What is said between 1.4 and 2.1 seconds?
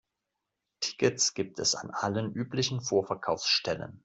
es an